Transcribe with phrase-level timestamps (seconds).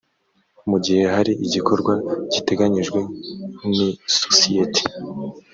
[0.69, 1.93] mu gihe hari igikorwa
[2.33, 2.99] giteganyijwe
[3.75, 4.81] n isosiyete